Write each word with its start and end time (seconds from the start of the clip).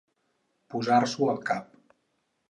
Posar-s'ho 0.73 1.27
al 1.33 1.41
cap. 1.49 1.69